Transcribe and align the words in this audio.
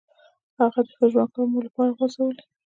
د 0.55 0.57
هغه 0.63 0.81
ښه 0.95 1.05
ژوند 1.11 1.29
کول 1.33 1.47
مو 1.51 1.59
له 1.65 1.69
پامه 1.75 1.93
غورځولي. 1.97 2.43